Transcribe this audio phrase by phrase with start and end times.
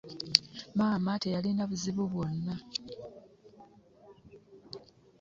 [0.77, 2.55] Maama teyalina buzibu bwonna.